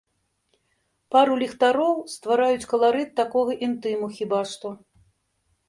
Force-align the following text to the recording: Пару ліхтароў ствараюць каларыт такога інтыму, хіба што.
Пару 1.15 1.35
ліхтароў 1.43 1.93
ствараюць 2.15 2.69
каларыт 2.73 3.13
такога 3.21 3.51
інтыму, 3.71 4.05
хіба 4.19 4.39
што. 4.57 4.75